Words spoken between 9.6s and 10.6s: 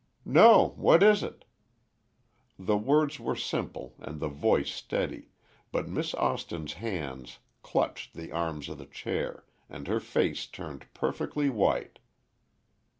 and her face